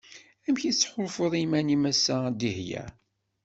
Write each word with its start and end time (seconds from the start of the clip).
Amek 0.47 0.63
i 0.65 0.71
tettḥulfuḍ 0.73 1.33
iman-im 1.43 1.83
ass-a 1.91 2.15
a 2.27 2.29
Dihya? 2.39 2.83